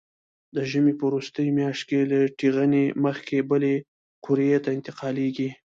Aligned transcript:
د 0.55 0.57
ژمي 0.71 0.93
په 0.97 1.03
وروستۍ 1.09 1.47
میاشت 1.57 1.83
کې 1.89 1.99
له 2.11 2.19
ټېغنې 2.39 2.85
مخکې 3.05 3.37
بلې 3.49 3.75
قوریې 4.25 4.57
ته 4.65 4.69
انتقالېږي. 4.77 5.49